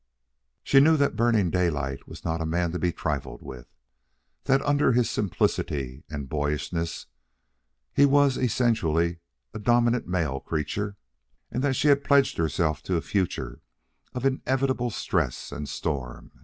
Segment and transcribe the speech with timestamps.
[0.63, 3.67] She knew that Burning Daylight was not a man to be trifled with,
[4.45, 7.05] that under his simplicity and boyishness
[7.93, 9.19] he was essentially
[9.53, 10.97] a dominant male creature,
[11.51, 13.61] and that she had pledged herself to a future
[14.13, 16.31] of inevitable stress and storm.